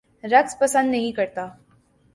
رقص 0.23 0.55
پسند 0.59 0.91
نہیں 0.91 1.11
کرتا 1.11 1.47